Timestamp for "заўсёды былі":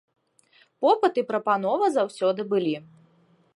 1.99-2.75